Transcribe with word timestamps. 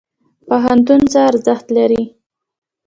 پوهنتون 0.47 1.01
څه 1.11 1.19
ارزښت 1.31 1.65
لري؟ 1.77 2.03